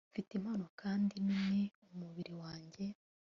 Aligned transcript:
mfite 0.11 0.31
impano 0.39 0.65
kandi 0.81 1.15
ninim 1.25 1.69
umubiri 1.93 2.33
wanjye 2.41 2.83